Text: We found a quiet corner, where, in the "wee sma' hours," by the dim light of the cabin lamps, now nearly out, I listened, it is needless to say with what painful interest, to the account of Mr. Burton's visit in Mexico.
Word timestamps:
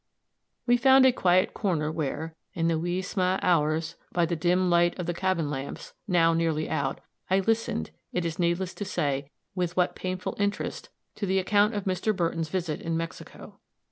We 0.65 0.77
found 0.77 1.05
a 1.05 1.11
quiet 1.11 1.53
corner, 1.53 1.91
where, 1.91 2.35
in 2.55 2.69
the 2.69 2.79
"wee 2.79 3.03
sma' 3.03 3.37
hours," 3.43 3.97
by 4.11 4.25
the 4.25 4.35
dim 4.35 4.67
light 4.67 4.97
of 4.97 5.05
the 5.05 5.13
cabin 5.13 5.51
lamps, 5.51 5.93
now 6.07 6.33
nearly 6.33 6.67
out, 6.67 7.01
I 7.29 7.41
listened, 7.41 7.91
it 8.11 8.25
is 8.25 8.39
needless 8.39 8.73
to 8.73 8.83
say 8.85 9.29
with 9.53 9.77
what 9.77 9.95
painful 9.95 10.35
interest, 10.39 10.89
to 11.17 11.27
the 11.27 11.37
account 11.37 11.75
of 11.75 11.83
Mr. 11.85 12.15
Burton's 12.15 12.49
visit 12.49 12.81
in 12.81 12.97
Mexico. 12.97 13.59